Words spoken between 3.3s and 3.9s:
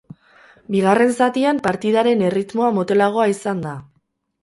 izan da.